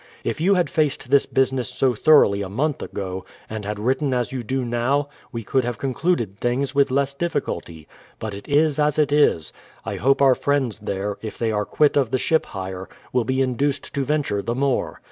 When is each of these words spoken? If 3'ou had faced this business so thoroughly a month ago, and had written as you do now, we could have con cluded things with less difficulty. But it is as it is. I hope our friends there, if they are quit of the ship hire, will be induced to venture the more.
If 0.23 0.39
3'ou 0.39 0.55
had 0.55 0.67
faced 0.67 1.11
this 1.11 1.27
business 1.27 1.69
so 1.69 1.93
thoroughly 1.93 2.41
a 2.41 2.49
month 2.49 2.81
ago, 2.81 3.23
and 3.47 3.65
had 3.65 3.77
written 3.77 4.15
as 4.15 4.31
you 4.31 4.41
do 4.41 4.65
now, 4.65 5.09
we 5.31 5.43
could 5.43 5.63
have 5.63 5.77
con 5.77 5.93
cluded 5.93 6.37
things 6.39 6.73
with 6.73 6.89
less 6.89 7.13
difficulty. 7.13 7.87
But 8.17 8.33
it 8.33 8.47
is 8.49 8.79
as 8.79 8.97
it 8.97 9.11
is. 9.11 9.53
I 9.85 9.97
hope 9.97 10.19
our 10.19 10.33
friends 10.33 10.79
there, 10.79 11.19
if 11.21 11.37
they 11.37 11.51
are 11.51 11.65
quit 11.65 11.97
of 11.97 12.09
the 12.09 12.17
ship 12.17 12.47
hire, 12.47 12.89
will 13.13 13.25
be 13.25 13.43
induced 13.43 13.93
to 13.93 14.03
venture 14.03 14.41
the 14.41 14.55
more. 14.55 14.99